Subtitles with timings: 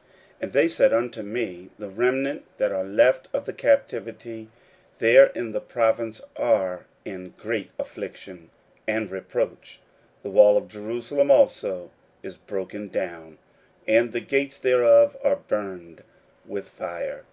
[0.00, 0.04] 16:001:003
[0.42, 4.50] And they said unto me, The remnant that are left of the captivity
[4.98, 8.50] there in the province are in great affliction
[8.86, 9.80] and reproach:
[10.22, 11.90] the wall of Jerusalem also
[12.22, 13.38] is broken down,
[13.88, 16.02] and the gates thereof are burned
[16.44, 17.24] with fire.